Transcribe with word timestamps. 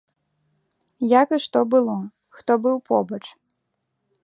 Як 1.21 1.27
і 1.37 1.39
што 1.45 1.59
было, 1.75 1.97
хто 2.39 2.51
быў 2.67 2.77
побач. 2.91 3.23